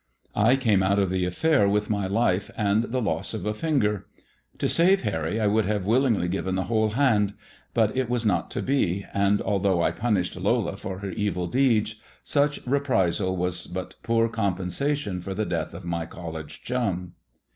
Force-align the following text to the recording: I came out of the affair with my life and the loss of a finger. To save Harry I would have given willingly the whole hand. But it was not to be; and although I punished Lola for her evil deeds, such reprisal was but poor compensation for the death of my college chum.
I 0.33 0.55
came 0.55 0.81
out 0.81 0.97
of 0.97 1.11
the 1.11 1.25
affair 1.25 1.69
with 1.69 1.87
my 1.91 2.07
life 2.07 2.49
and 2.57 2.85
the 2.85 2.99
loss 3.03 3.35
of 3.35 3.45
a 3.45 3.53
finger. 3.53 4.07
To 4.57 4.67
save 4.67 5.01
Harry 5.03 5.39
I 5.39 5.45
would 5.45 5.65
have 5.65 5.81
given 5.83 5.89
willingly 5.91 6.27
the 6.27 6.63
whole 6.63 6.89
hand. 6.89 7.35
But 7.75 7.95
it 7.95 8.09
was 8.09 8.25
not 8.25 8.49
to 8.49 8.63
be; 8.63 9.05
and 9.13 9.43
although 9.43 9.83
I 9.83 9.91
punished 9.91 10.35
Lola 10.35 10.75
for 10.75 10.97
her 11.01 11.11
evil 11.11 11.45
deeds, 11.45 11.97
such 12.23 12.65
reprisal 12.65 13.37
was 13.37 13.67
but 13.67 13.93
poor 14.01 14.27
compensation 14.27 15.21
for 15.21 15.35
the 15.35 15.45
death 15.45 15.75
of 15.75 15.85
my 15.85 16.07
college 16.07 16.63
chum. 16.63 17.13